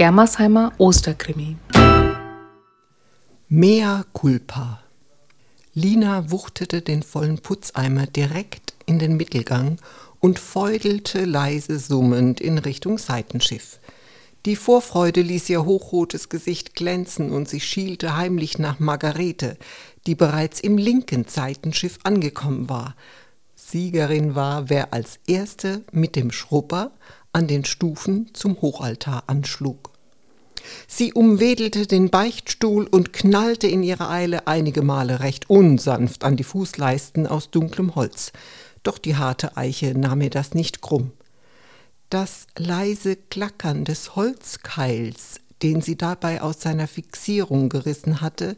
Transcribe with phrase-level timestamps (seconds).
[0.00, 1.58] Germersheimer Osterkrimi.
[3.50, 4.80] Mea culpa.
[5.74, 9.76] Lina wuchtete den vollen Putzeimer direkt in den Mittelgang
[10.18, 13.78] und feudelte leise summend in Richtung Seitenschiff.
[14.46, 19.58] Die Vorfreude ließ ihr hochrotes Gesicht glänzen und sie schielte heimlich nach Margarete,
[20.06, 22.96] die bereits im linken Seitenschiff angekommen war.
[23.54, 26.92] Siegerin war, wer als Erste mit dem Schrubber
[27.34, 29.89] an den Stufen zum Hochaltar anschlug.
[30.86, 36.44] Sie umwedelte den Beichtstuhl und knallte in ihrer Eile einige Male recht unsanft an die
[36.44, 38.32] Fußleisten aus dunklem Holz.
[38.82, 41.12] Doch die harte Eiche nahm ihr das nicht krumm.
[42.08, 48.56] Das leise Klackern des Holzkeils, den sie dabei aus seiner Fixierung gerissen hatte,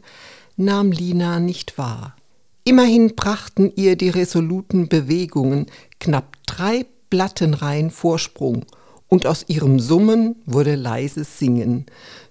[0.55, 2.15] nahm Lina nicht wahr.
[2.63, 5.67] Immerhin brachten ihr die resoluten Bewegungen
[5.99, 8.65] knapp drei Plattenreihen Vorsprung,
[9.13, 11.85] und aus ihrem Summen wurde leises Singen.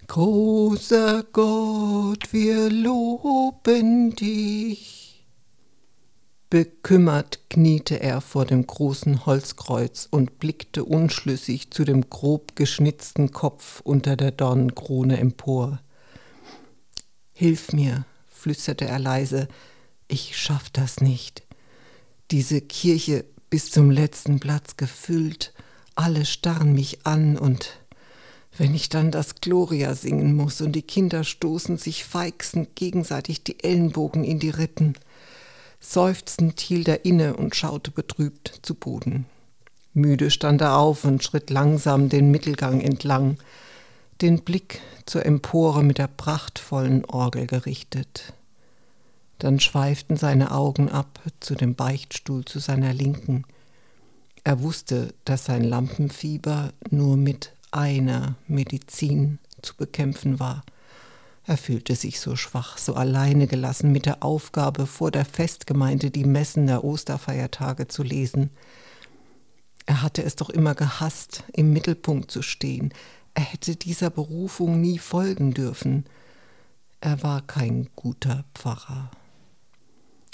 [0.09, 5.25] Großer Gott, wir loben dich.
[6.51, 13.81] Bekümmert kniete er vor dem großen Holzkreuz und blickte unschlüssig zu dem grob geschnitzten Kopf
[13.85, 15.79] unter der Dornenkrone empor.
[17.33, 19.47] Hilf mir, flüsterte er leise,
[20.09, 21.45] ich schaff das nicht.
[22.33, 25.55] Diese Kirche bis zum letzten Platz gefüllt,
[25.97, 27.79] alle starren mich an und
[28.57, 33.63] wenn ich dann das Gloria singen muss und die Kinder stoßen sich feixend gegenseitig die
[33.65, 34.95] Ellenbogen in die Rippen.
[35.81, 39.27] Seufzend hielt er inne und schaute betrübt zu Boden.
[39.95, 43.39] Müde stand er auf und schritt langsam den Mittelgang entlang,
[44.21, 48.33] den Blick zur Empore mit der prachtvollen Orgel gerichtet.
[49.39, 53.45] Dann schweiften seine Augen ab zu dem Beichtstuhl zu seiner Linken.
[54.45, 60.65] Er wusste, dass sein Lampenfieber nur mit einer Medizin zu bekämpfen war.
[61.45, 66.25] Er fühlte sich so schwach, so alleine gelassen mit der Aufgabe, vor der Festgemeinde die
[66.25, 68.51] Messen der Osterfeiertage zu lesen.
[69.87, 72.93] Er hatte es doch immer gehasst, im Mittelpunkt zu stehen.
[73.35, 76.05] Er hätte dieser Berufung nie folgen dürfen.
[77.01, 79.11] Er war kein guter Pfarrer.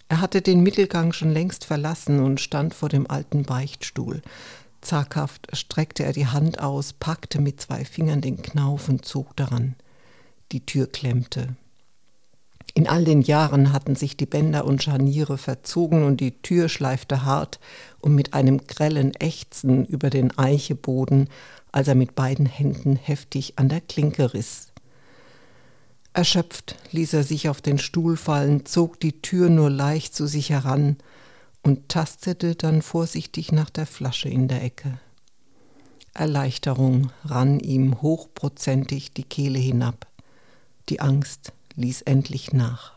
[0.08, 4.22] Er hatte den Mittelgang schon längst verlassen und stand vor dem alten Beichtstuhl.
[4.80, 9.74] Zaghaft streckte er die Hand aus, packte mit zwei Fingern den Knauf und zog daran
[10.52, 11.56] die Tür klemmte.
[12.74, 17.24] In all den Jahren hatten sich die Bänder und Scharniere verzogen und die Tür schleifte
[17.24, 17.58] hart
[18.00, 21.28] und mit einem grellen Ächzen über den Eicheboden,
[21.72, 24.67] als er mit beiden Händen heftig an der Klinke riss.
[26.18, 30.50] Erschöpft ließ er sich auf den Stuhl fallen, zog die Tür nur leicht zu sich
[30.50, 30.96] heran
[31.62, 34.98] und tastete dann vorsichtig nach der Flasche in der Ecke.
[36.14, 40.08] Erleichterung rann ihm hochprozentig die Kehle hinab.
[40.88, 42.94] Die Angst ließ endlich nach.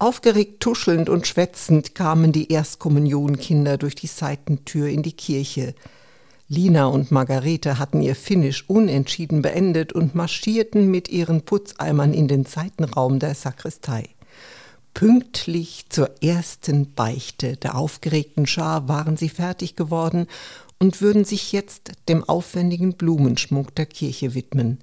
[0.00, 5.76] Aufgeregt tuschelnd und schwätzend kamen die Erstkommunionkinder durch die Seitentür in die Kirche.
[6.52, 12.44] Lina und Margarete hatten ihr Finish unentschieden beendet und marschierten mit ihren Putzeimern in den
[12.44, 14.10] Seitenraum der Sakristei.
[14.92, 20.26] Pünktlich zur ersten Beichte der aufgeregten Schar waren sie fertig geworden
[20.78, 24.76] und würden sich jetzt dem aufwendigen Blumenschmuck der Kirche widmen.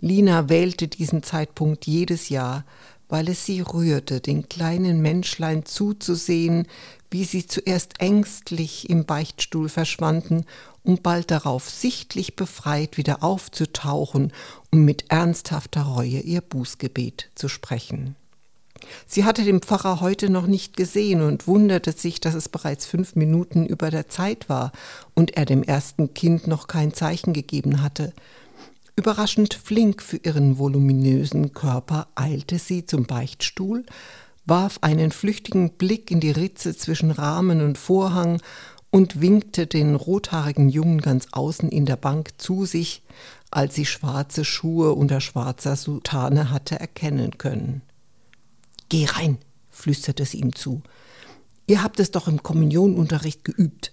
[0.00, 2.64] Lina wählte diesen Zeitpunkt jedes Jahr,
[3.10, 6.66] weil es sie rührte, den kleinen Menschlein zuzusehen,
[7.10, 10.44] wie sie zuerst ängstlich im Beichtstuhl verschwanden,
[10.88, 14.32] um bald darauf sichtlich befreit wieder aufzutauchen,
[14.72, 18.16] um mit ernsthafter Reue ihr Bußgebet zu sprechen.
[19.06, 23.16] Sie hatte den Pfarrer heute noch nicht gesehen und wunderte sich, dass es bereits fünf
[23.16, 24.72] Minuten über der Zeit war
[25.14, 28.14] und er dem ersten Kind noch kein Zeichen gegeben hatte.
[28.96, 33.84] Überraschend flink für ihren voluminösen Körper eilte sie zum Beichtstuhl,
[34.46, 38.40] warf einen flüchtigen Blick in die Ritze zwischen Rahmen und Vorhang
[38.98, 43.04] und winkte den rothaarigen Jungen ganz außen in der Bank zu sich,
[43.48, 47.82] als sie schwarze Schuhe unter schwarzer Soutane hatte erkennen können.
[48.88, 49.38] Geh rein,
[49.70, 50.82] flüsterte sie ihm zu.
[51.68, 53.92] Ihr habt es doch im Kommunionunterricht geübt.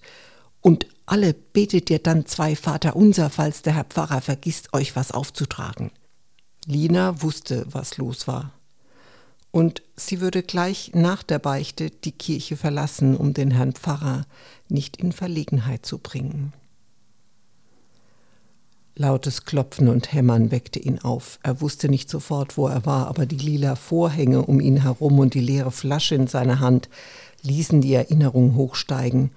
[0.60, 5.92] Und alle betet ihr dann zwei Vaterunser, falls der Herr Pfarrer vergisst, euch was aufzutragen.
[6.66, 8.54] Lina wusste, was los war.
[9.56, 14.26] Und sie würde gleich nach der Beichte die Kirche verlassen, um den Herrn Pfarrer
[14.68, 16.52] nicht in Verlegenheit zu bringen.
[18.98, 21.40] Lautes Klopfen und Hämmern weckte ihn auf.
[21.42, 25.36] Er wusste nicht sofort, wo er war, aber die lila Vorhänge um ihn herum und
[25.36, 26.90] die leere Flasche in seiner Hand
[27.42, 29.32] ließen die Erinnerung hochsteigen.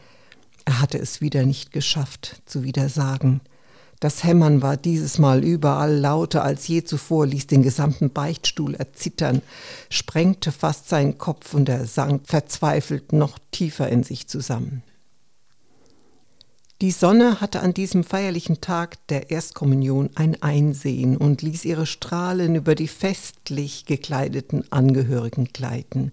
[0.64, 3.40] Er hatte es wieder nicht geschafft, zu widersagen.
[4.00, 9.42] Das Hämmern war dieses Mal überall lauter als je zuvor, ließ den gesamten Beichtstuhl erzittern,
[9.90, 14.82] sprengte fast seinen Kopf und er sank verzweifelt noch tiefer in sich zusammen.
[16.80, 22.54] Die Sonne hatte an diesem feierlichen Tag der Erstkommunion ein Einsehen und ließ ihre Strahlen
[22.54, 26.12] über die festlich gekleideten Angehörigen gleiten.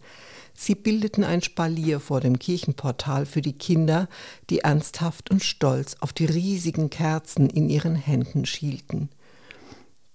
[0.55, 4.07] Sie bildeten ein Spalier vor dem Kirchenportal für die Kinder,
[4.49, 9.09] die ernsthaft und stolz auf die riesigen Kerzen in ihren Händen schielten.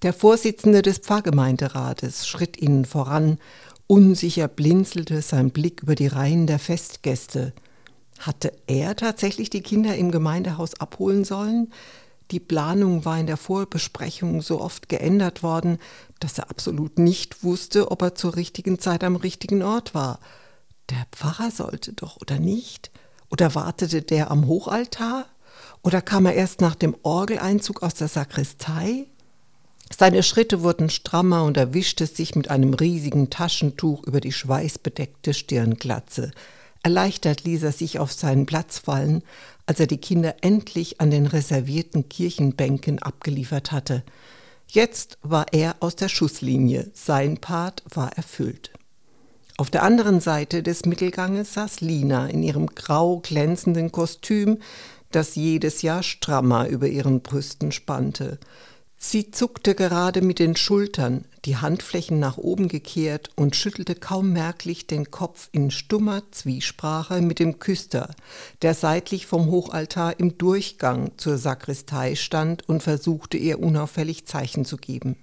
[0.02, 3.38] Der Vorsitzende des Pfarrgemeinderates schritt ihnen voran,
[3.86, 7.52] unsicher blinzelte sein Blick über die Reihen der Festgäste.
[8.18, 11.70] Hatte er tatsächlich die Kinder im Gemeindehaus abholen sollen?
[12.30, 15.78] Die Planung war in der Vorbesprechung so oft geändert worden,
[16.20, 20.20] dass er absolut nicht wusste, ob er zur richtigen Zeit am richtigen Ort war.
[20.90, 22.90] Der Pfarrer sollte doch, oder nicht?
[23.30, 25.26] Oder wartete der am Hochaltar?
[25.82, 29.06] Oder kam er erst nach dem Orgeleinzug aus der Sakristei?
[29.96, 35.34] Seine Schritte wurden strammer und er wischte sich mit einem riesigen Taschentuch über die schweißbedeckte
[35.34, 36.30] Stirnglatze.
[36.82, 39.22] Erleichtert ließ er sich auf seinen Platz fallen,
[39.70, 44.02] als er die Kinder endlich an den reservierten Kirchenbänken abgeliefert hatte.
[44.66, 48.72] Jetzt war er aus der Schusslinie, sein Part war erfüllt.
[49.58, 54.58] Auf der anderen Seite des Mittelganges saß Lina in ihrem grau glänzenden Kostüm,
[55.12, 58.40] das jedes Jahr strammer über ihren Brüsten spannte.
[59.02, 64.86] Sie zuckte gerade mit den Schultern, die Handflächen nach oben gekehrt und schüttelte kaum merklich
[64.86, 68.10] den Kopf in stummer Zwiesprache mit dem Küster,
[68.60, 74.76] der seitlich vom Hochaltar im Durchgang zur Sakristei stand und versuchte ihr unauffällig Zeichen zu
[74.76, 75.16] geben.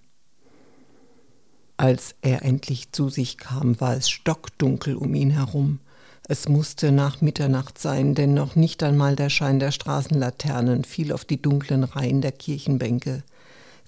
[1.78, 5.82] Als er endlich zu sich kam, war es stockdunkel um ihn herum.
[6.28, 11.26] Es musste nach Mitternacht sein, denn noch nicht einmal der Schein der Straßenlaternen fiel auf
[11.26, 13.24] die dunklen Reihen der Kirchenbänke.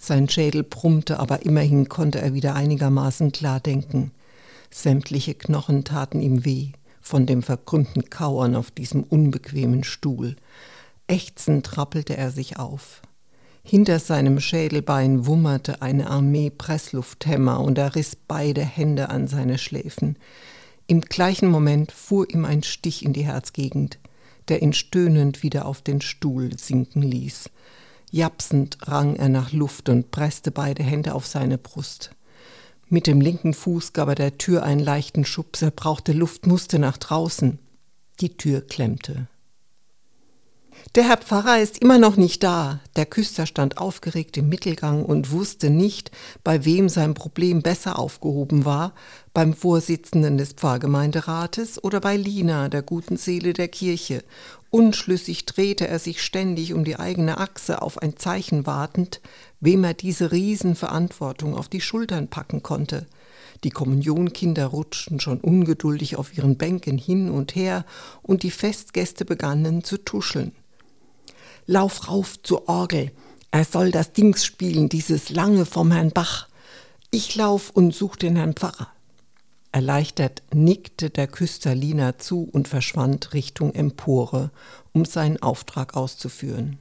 [0.02, 4.12] Sein Schädel brummte, aber immerhin konnte er wieder einigermaßen klar denken.
[4.72, 6.70] Sämtliche Knochen taten ihm weh,
[7.02, 10.38] von dem verkrümmten Kauern auf diesem unbequemen Stuhl.
[11.08, 13.02] Ächzend rappelte er sich auf.
[13.62, 20.18] Hinter seinem Schädelbein wummerte eine Armee Presslufthämmer und er riss beide Hände an seine Schläfen.
[20.88, 24.00] Im gleichen Moment fuhr ihm ein Stich in die Herzgegend,
[24.48, 27.50] der ihn stöhnend wieder auf den Stuhl sinken ließ.
[28.12, 32.12] Japsend rang er nach Luft und presste beide Hände auf seine Brust.
[32.88, 36.80] Mit dem linken Fuß gab er der Tür einen leichten Schubs, er brauchte Luft, musste
[36.80, 37.60] nach draußen.
[38.20, 39.28] Die Tür klemmte.
[40.96, 42.80] Der Herr Pfarrer ist immer noch nicht da.
[42.96, 46.10] Der Küster stand aufgeregt im Mittelgang und wusste nicht,
[46.44, 48.96] bei wem sein Problem besser aufgehoben war,
[49.32, 54.24] beim Vorsitzenden des Pfarrgemeinderates oder bei Lina, der guten Seele der Kirche.
[54.72, 59.22] Unschlüssig drehte er sich ständig um die eigene Achse, auf ein Zeichen wartend,
[59.60, 63.06] wem er diese Riesenverantwortung auf die Schultern packen konnte.
[63.64, 67.86] Die Kommunionkinder rutschten schon ungeduldig auf ihren Bänken hin und her,
[68.24, 70.52] und die Festgäste begannen zu tuscheln.
[71.72, 73.12] Lauf rauf zur Orgel.
[73.52, 76.48] Er soll das Dings spielen, dieses lange vom Herrn Bach.
[77.12, 78.88] Ich lauf und such den Herrn Pfarrer.
[79.72, 84.50] Erleichtert nickte der Küster Lina zu und verschwand Richtung Empore,
[84.94, 86.80] um seinen Auftrag auszuführen.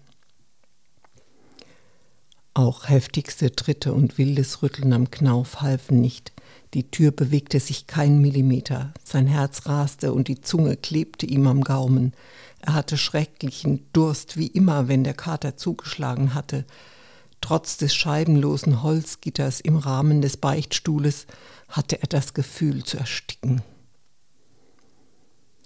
[2.59, 6.33] Auch heftigste Tritte und wildes Rütteln am Knauf halfen nicht.
[6.75, 8.93] Die Tür bewegte sich keinen Millimeter.
[9.05, 12.15] Sein Herz raste und die Zunge klebte ihm am Gaumen.
[12.61, 16.65] Er hatte schrecklichen Durst, wie immer, wenn der Kater zugeschlagen hatte.
[17.41, 21.29] Trotz des scheibenlosen Holzgitters im Rahmen des Beichtstuhles
[21.69, 23.62] hatte er das Gefühl zu ersticken.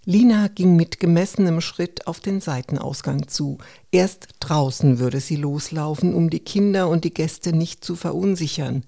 [0.05, 3.59] Lina ging mit gemessenem Schritt auf den Seitenausgang zu.
[3.93, 8.85] Erst draußen würde sie loslaufen, um die Kinder und die Gäste nicht zu verunsichern.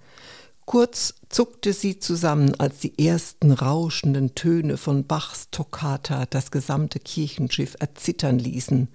[0.66, 7.76] Kurz zuckte sie zusammen, als die ersten rauschenden Töne von Bachs Toccata das gesamte Kirchenschiff
[7.78, 8.88] erzittern ließen.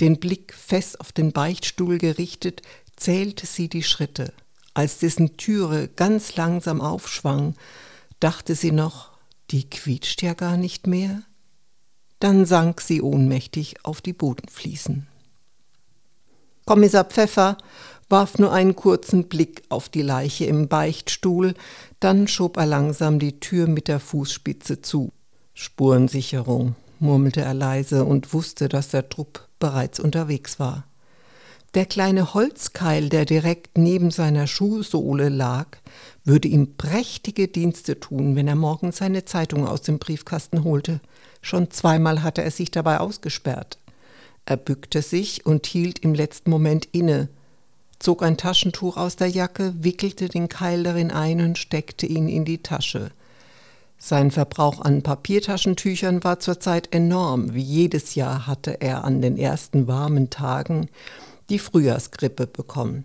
[0.00, 2.62] Den Blick fest auf den Beichtstuhl gerichtet,
[2.96, 4.32] zählte sie die Schritte.
[4.72, 7.54] Als dessen Türe ganz langsam aufschwang,
[8.18, 9.12] dachte sie noch,
[9.52, 11.22] die quietscht ja gar nicht mehr.
[12.20, 15.06] Dann sank sie ohnmächtig auf die Bodenfliesen.
[16.64, 17.58] Kommissar Pfeffer
[18.08, 21.54] warf nur einen kurzen Blick auf die Leiche im Beichtstuhl,
[22.00, 25.12] dann schob er langsam die Tür mit der Fußspitze zu.
[25.54, 30.84] Spurensicherung, murmelte er leise und wusste, dass der Trupp bereits unterwegs war.
[31.74, 35.66] Der kleine Holzkeil, der direkt neben seiner Schuhsohle lag,
[36.24, 41.00] würde ihm prächtige Dienste tun, wenn er morgens seine Zeitung aus dem Briefkasten holte.
[41.44, 43.76] Schon zweimal hatte er sich dabei ausgesperrt.
[44.46, 47.28] Er bückte sich und hielt im letzten Moment inne.
[47.98, 52.46] zog ein Taschentuch aus der Jacke, wickelte den Keil darin ein und steckte ihn in
[52.46, 53.10] die Tasche.
[53.98, 57.52] Sein Verbrauch an Papiertaschentüchern war zurzeit enorm.
[57.52, 60.88] Wie jedes Jahr hatte er an den ersten warmen Tagen
[61.50, 63.04] die Frühjahrsgrippe bekommen.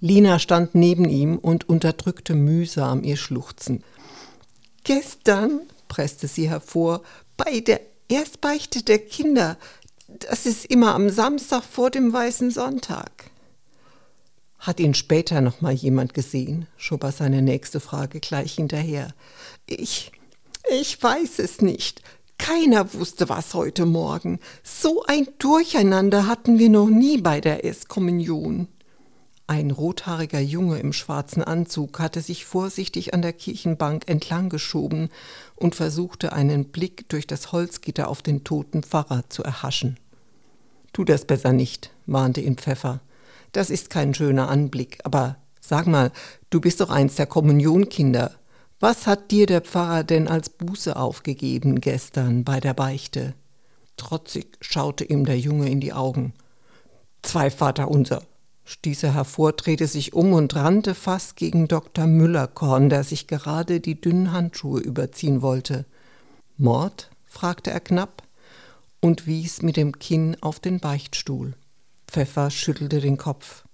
[0.00, 3.82] Lina stand neben ihm und unterdrückte mühsam ihr Schluchzen.
[4.84, 7.02] Gestern, presste sie hervor,
[7.36, 9.56] bei der Erstbeichte der Kinder,
[10.08, 13.10] das ist immer am Samstag vor dem Weißen Sonntag.
[14.58, 16.66] Hat ihn später noch mal jemand gesehen?
[16.76, 19.14] schob er seine nächste Frage gleich hinterher.
[19.66, 20.12] Ich,
[20.70, 22.02] ich weiß es nicht.
[22.38, 24.40] Keiner wusste was heute Morgen.
[24.62, 28.68] So ein Durcheinander hatten wir noch nie bei der Erstkommunion.
[29.48, 35.08] Ein rothaariger Junge im schwarzen Anzug hatte sich vorsichtig an der Kirchenbank entlang geschoben
[35.54, 39.98] und versuchte einen Blick durch das Holzgitter auf den toten Pfarrer zu erhaschen.
[40.92, 43.00] Tu das besser nicht, warnte ihn Pfeffer.
[43.52, 46.10] Das ist kein schöner Anblick, aber sag mal,
[46.50, 48.32] du bist doch eins der Kommunionkinder.
[48.80, 53.34] Was hat dir der Pfarrer denn als Buße aufgegeben gestern bei der Beichte?
[53.96, 56.34] Trotzig schaute ihm der Junge in die Augen.
[57.22, 58.22] Zwei Vaterunser,
[58.66, 62.06] stieß er hervor, drehte sich um und rannte fast gegen Dr.
[62.06, 65.86] Müllerkorn, der sich gerade die dünnen Handschuhe überziehen wollte.
[66.58, 67.10] Mord?
[67.24, 68.22] fragte er knapp
[69.00, 71.54] und wies mit dem Kinn auf den Beichtstuhl.
[72.08, 73.64] Pfeffer schüttelte den Kopf.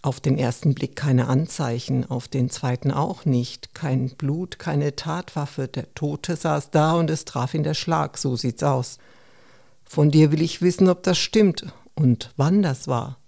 [0.00, 3.74] Auf den ersten Blick keine Anzeichen, auf den zweiten auch nicht.
[3.74, 5.66] Kein Blut, keine Tatwaffe.
[5.66, 8.98] Der Tote saß da und es traf ihn der Schlag, so sieht's aus.
[9.84, 13.18] Von dir will ich wissen, ob das stimmt und wann das war.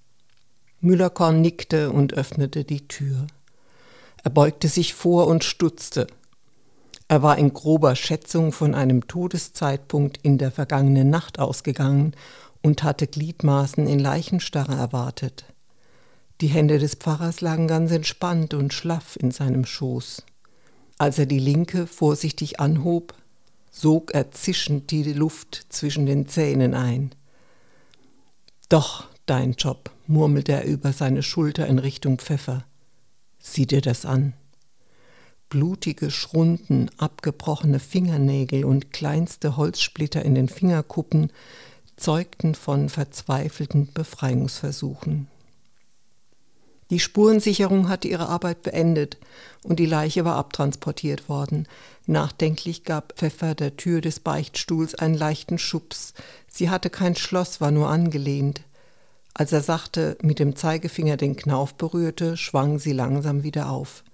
[0.80, 3.26] Müllerkorn nickte und öffnete die Tür.
[4.22, 6.06] Er beugte sich vor und stutzte.
[7.08, 12.14] Er war in grober Schätzung von einem Todeszeitpunkt in der vergangenen Nacht ausgegangen
[12.62, 15.44] und hatte Gliedmaßen in Leichenstarre erwartet.
[16.40, 20.22] Die Hände des Pfarrers lagen ganz entspannt und schlaff in seinem Schoß.
[20.96, 23.14] Als er die linke vorsichtig anhob,
[23.70, 27.14] sog er zischend die Luft zwischen den Zähnen ein.
[28.68, 32.64] Doch dein Job, murmelte er über seine Schulter in Richtung Pfeffer.
[33.38, 34.35] Sieh dir das an.
[35.49, 41.33] Blutige Schrunden, abgebrochene Fingernägel und kleinste Holzsplitter in den Fingerkuppen
[41.97, 45.29] zeugten von verzweifelten Befreiungsversuchen.
[46.90, 49.19] Die Spurensicherung hatte ihre Arbeit beendet
[49.62, 51.69] und die Leiche war abtransportiert worden.
[52.07, 56.14] Nachdenklich gab Pfeffer der Tür des Beichtstuhls einen leichten Schubs.
[56.49, 58.62] Sie hatte kein Schloss, war nur angelehnt.
[59.34, 64.04] Als er sachte mit dem Zeigefinger den Knauf berührte, schwang sie langsam wieder auf.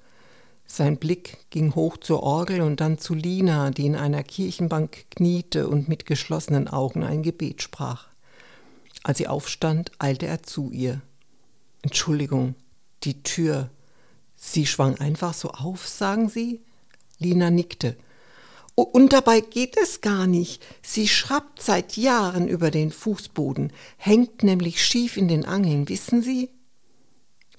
[0.67, 5.69] Sein Blick ging hoch zur Orgel und dann zu Lina, die in einer Kirchenbank kniete
[5.69, 8.09] und mit geschlossenen Augen ein Gebet sprach.
[9.05, 11.01] Als sie aufstand, eilte er zu ihr.
[11.83, 12.57] Entschuldigung,
[13.05, 13.71] die Tür.
[14.35, 16.61] Sie schwang einfach so auf, sagen Sie?
[17.19, 17.97] Lina nickte.
[18.77, 20.63] Und dabei geht es gar nicht.
[20.83, 26.51] Sie schrappt seit Jahren über den Fußboden, hängt nämlich schief in den Angeln, wissen Sie?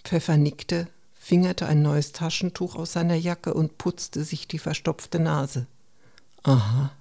[0.03, 5.65] Pfeffer nickte, fingerte ein neues Taschentuch aus seiner Jacke und putzte sich die verstopfte Nase.
[6.43, 6.91] Aha.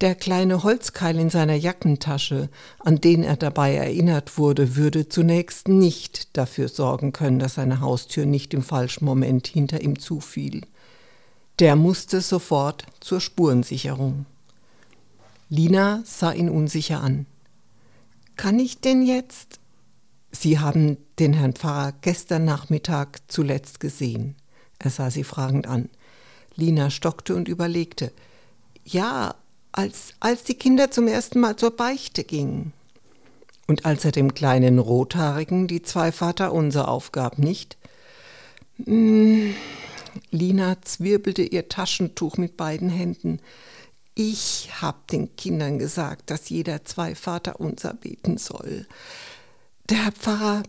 [0.00, 2.50] Der kleine Holzkeil in seiner Jackentasche,
[2.80, 8.26] an den er dabei erinnert wurde, würde zunächst nicht dafür sorgen können, dass seine Haustür
[8.26, 10.62] nicht im falschen Moment hinter ihm zufiel.
[11.58, 14.26] Der musste sofort zur Spurensicherung.
[15.48, 17.26] Lina sah ihn unsicher an.
[18.36, 19.58] Kann ich denn jetzt?
[20.30, 24.36] Sie haben den Herrn Pfarrer gestern Nachmittag zuletzt gesehen.
[24.78, 25.88] Er sah sie fragend an.
[26.54, 28.12] Lina stockte und überlegte.
[28.84, 29.34] Ja,
[29.72, 32.72] als, als die Kinder zum ersten Mal zur Beichte gingen.
[33.66, 37.76] Und als er dem kleinen Rothaarigen die zwei Vaterunser aufgab, nicht?
[38.84, 39.54] Hm,
[40.30, 43.40] Lina zwirbelte ihr Taschentuch mit beiden Händen.
[44.14, 48.86] Ich hab den Kindern gesagt, dass jeder zwei Vaterunser beten soll.
[49.88, 50.62] Der Herr Pfarrer,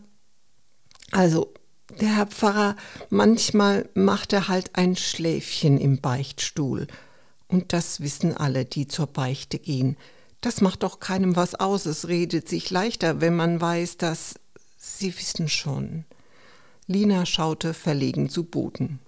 [1.11, 1.53] also
[1.99, 2.75] der Herr Pfarrer,
[3.09, 6.87] manchmal macht er halt ein Schläfchen im Beichtstuhl.
[7.47, 9.97] Und das wissen alle, die zur Beichte gehen.
[10.41, 11.85] Das macht doch keinem was aus.
[11.85, 14.35] Es redet sich leichter, wenn man weiß, dass
[14.77, 16.05] Sie wissen schon.
[16.87, 18.99] Lina schaute verlegen zu Boden.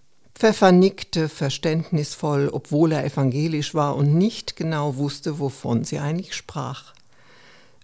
[0.42, 6.96] Pfeffer nickte verständnisvoll, obwohl er evangelisch war und nicht genau wusste, wovon sie eigentlich sprach.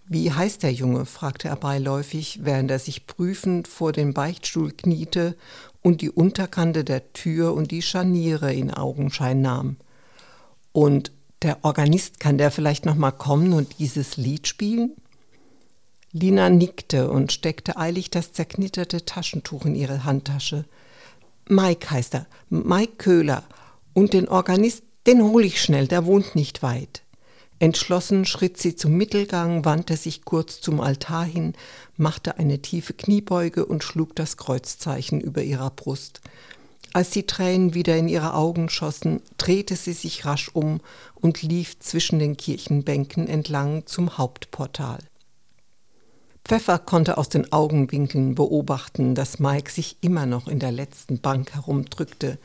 [0.08, 1.06] Wie heißt der Junge?
[1.06, 5.36] fragte er beiläufig, während er sich prüfend vor dem Beichtstuhl kniete
[5.84, 9.76] und die Unterkante der Tür und die Scharniere in Augenschein nahm.
[10.72, 11.12] Und
[11.44, 14.94] der Organist kann der vielleicht noch mal kommen und dieses Lied spielen?
[16.12, 20.66] Lina nickte und steckte eilig das zerknitterte Taschentuch in ihre Handtasche.
[21.50, 23.44] Mike heißt er, Mike Köhler.
[23.94, 27.04] Und den Organist, den hol ich schnell, der wohnt nicht weit.
[27.60, 31.54] Entschlossen schritt sie zum Mittelgang, wandte sich kurz zum Altar hin,
[31.96, 36.22] machte eine tiefe Kniebeuge und schlug das Kreuzzeichen über ihrer Brust.
[36.94, 40.82] Als die Tränen wieder in ihre Augen schossen, drehte sie sich rasch um
[41.16, 45.00] und lief zwischen den Kirchenbänken entlang zum Hauptportal.
[46.48, 51.54] Pfeffer konnte aus den Augenwinkeln beobachten, dass Mike sich immer noch in der letzten Bank
[51.54, 52.40] herumdrückte.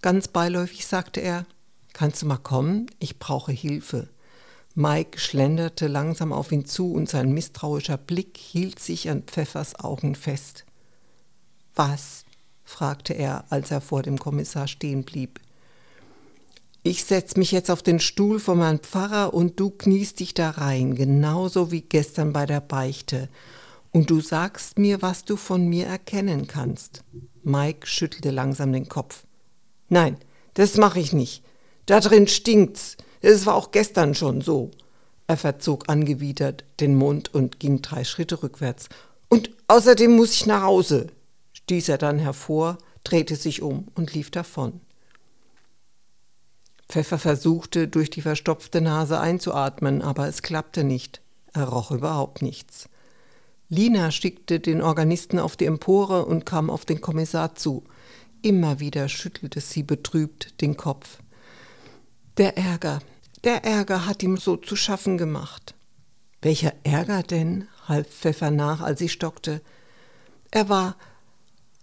[0.00, 1.44] Ganz beiläufig sagte er,
[1.92, 2.86] Kannst du mal kommen?
[2.98, 4.08] Ich brauche Hilfe.
[4.74, 10.14] Mike schlenderte langsam auf ihn zu und sein misstrauischer Blick hielt sich an Pfeffers Augen
[10.14, 10.64] fest.
[11.74, 12.24] Was?
[12.64, 15.40] fragte er, als er vor dem Kommissar stehen blieb.
[16.84, 20.50] Ich setz mich jetzt auf den Stuhl von meinem Pfarrer und du kniest dich da
[20.50, 23.28] rein, genauso wie gestern bei der Beichte.
[23.92, 27.04] Und du sagst mir, was du von mir erkennen kannst.
[27.44, 29.24] Mike schüttelte langsam den Kopf.
[29.90, 30.16] Nein,
[30.54, 31.44] das mache ich nicht.
[31.86, 32.96] Da drin stinkt's.
[33.20, 34.72] Es war auch gestern schon so.
[35.28, 38.88] Er verzog angewidert den Mund und ging drei Schritte rückwärts.
[39.28, 41.06] Und außerdem muss ich nach Hause,
[41.52, 44.80] stieß er dann hervor, drehte sich um und lief davon.
[46.92, 51.22] Pfeffer versuchte, durch die verstopfte Nase einzuatmen, aber es klappte nicht.
[51.54, 52.90] Er roch überhaupt nichts.
[53.70, 57.84] Lina schickte den Organisten auf die Empore und kam auf den Kommissar zu.
[58.42, 61.16] Immer wieder schüttelte sie betrübt den Kopf.
[62.36, 63.00] Der Ärger,
[63.42, 65.74] der Ärger hat ihm so zu schaffen gemacht.
[66.42, 67.68] Welcher Ärger denn?
[67.88, 69.62] half Pfeffer nach, als sie stockte.
[70.50, 70.96] Er war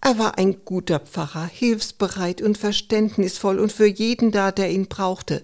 [0.02, 5.44] er war ein guter Pfarrer, hilfsbereit und verständnisvoll und für jeden da, der ihn brauchte.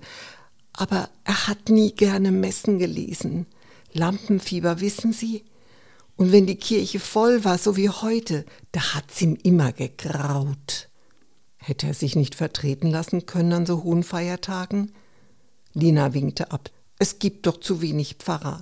[0.74, 3.48] Aber er hat nie gerne Messen gelesen.
[3.94, 5.44] Lampenfieber, wissen Sie?
[6.18, 10.90] Und wenn die Kirche voll war, so wie heute, da hat's ihm immer gegraut.
[11.58, 14.94] Hätte er sich nicht vertreten lassen können an so hohen Feiertagen?
[15.74, 16.70] Lina winkte ab.
[17.00, 18.62] Es gibt doch zu wenig Pfarrer.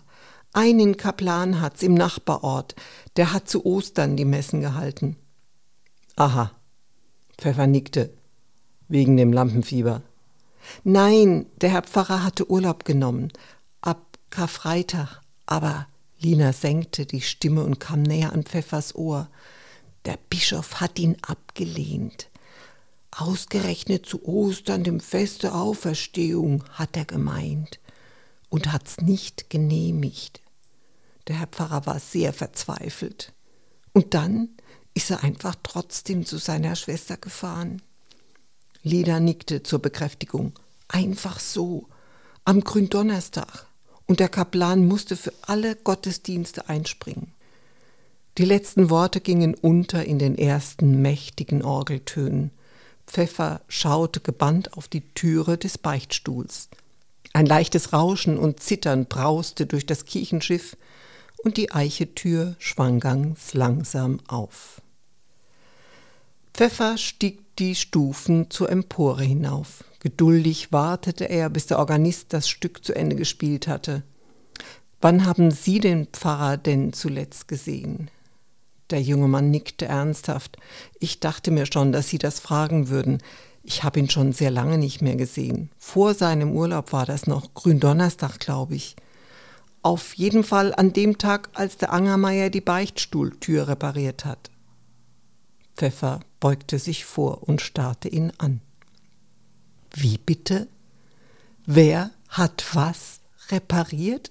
[0.53, 2.75] Einen Kaplan hat's im Nachbarort,
[3.17, 5.17] der hat zu Ostern die Messen gehalten.
[6.15, 6.51] Aha.
[7.37, 8.13] Pfeffer nickte.
[8.87, 10.01] Wegen dem Lampenfieber.
[10.83, 13.31] Nein, der Herr Pfarrer hatte Urlaub genommen.
[13.81, 15.21] Ab Karfreitag.
[15.45, 15.87] Aber
[16.19, 19.29] Lina senkte die Stimme und kam näher an Pfeffers Ohr.
[20.05, 22.29] Der Bischof hat ihn abgelehnt.
[23.11, 27.79] Ausgerechnet zu Ostern, dem Fest der Auferstehung, hat er gemeint
[28.49, 30.41] und hat's nicht genehmigt.
[31.27, 33.33] Der Herr Pfarrer war sehr verzweifelt.
[33.93, 34.49] Und dann
[34.93, 37.81] ist er einfach trotzdem zu seiner Schwester gefahren.
[38.83, 40.53] Leda nickte zur Bekräftigung.
[40.87, 41.87] Einfach so.
[42.45, 43.67] Am Gründonnerstag.
[44.05, 47.31] Und der Kaplan musste für alle Gottesdienste einspringen.
[48.37, 52.51] Die letzten Worte gingen unter in den ersten mächtigen Orgeltönen.
[53.07, 56.69] Pfeffer schaute gebannt auf die Türe des Beichtstuhls.
[57.33, 60.75] Ein leichtes Rauschen und Zittern brauste durch das Kirchenschiff,
[61.43, 64.81] und die Eichetür schwang ganz langsam auf.
[66.53, 69.83] Pfeffer stieg die Stufen zur Empore hinauf.
[69.99, 74.03] Geduldig wartete er, bis der Organist das Stück zu Ende gespielt hatte.
[75.01, 78.11] Wann haben Sie den Pfarrer denn zuletzt gesehen?
[78.91, 80.57] Der junge Mann nickte ernsthaft.
[80.99, 83.23] Ich dachte mir schon, dass Sie das fragen würden.
[83.63, 85.71] Ich habe ihn schon sehr lange nicht mehr gesehen.
[85.79, 88.95] Vor seinem Urlaub war das noch Gründonnerstag, glaube ich.
[89.81, 94.51] Auf jeden Fall an dem Tag, als der Angermeier die Beichtstuhltür repariert hat.
[95.75, 98.61] Pfeffer beugte sich vor und starrte ihn an.
[99.93, 100.67] Wie bitte?
[101.65, 104.29] Wer hat was repariert?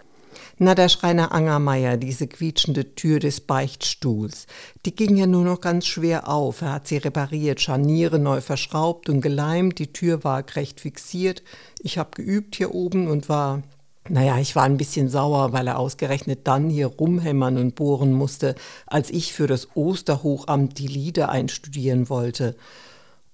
[0.58, 4.46] Na, der Schreiner Angermeier, diese quietschende Tür des Beichtstuhls,
[4.86, 6.62] die ging ja nur noch ganz schwer auf.
[6.62, 11.42] Er hat sie repariert, Scharniere neu verschraubt und geleimt, die Tür war recht fixiert.
[11.80, 13.62] Ich habe geübt hier oben und war
[14.08, 18.56] naja, ich war ein bisschen sauer, weil er ausgerechnet dann hier rumhämmern und bohren musste,
[18.86, 22.56] als ich für das Osterhochamt die Lieder einstudieren wollte.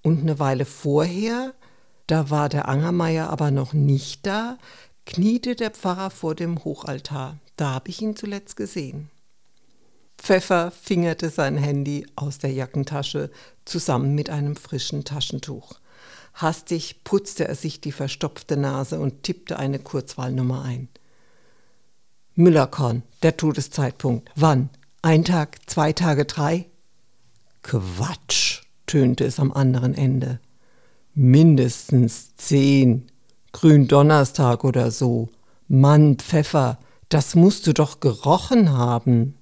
[0.02, 1.54] Und eine Weile vorher,
[2.06, 4.58] da war der Angermeier aber noch nicht da,
[5.06, 7.38] kniete der Pfarrer vor dem Hochaltar.
[7.56, 9.10] Da habe ich ihn zuletzt gesehen.
[10.18, 13.30] Pfeffer fingerte sein Handy aus der Jackentasche
[13.64, 15.80] zusammen mit einem frischen Taschentuch.
[16.34, 20.88] Hastig putzte er sich die verstopfte Nase und tippte eine Kurzwahlnummer ein.
[22.34, 24.30] Müllerkorn, der Todeszeitpunkt.
[24.36, 24.70] Wann?
[25.02, 26.66] Ein Tag, zwei Tage, drei?
[27.62, 30.40] Quatsch, tönte es am anderen Ende.
[31.14, 33.10] Mindestens zehn.
[33.52, 35.28] Gründonnerstag oder so.
[35.66, 39.34] Mann, Pfeffer, das musst du doch gerochen haben.